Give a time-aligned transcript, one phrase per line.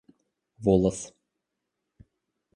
[0.65, 1.01] волос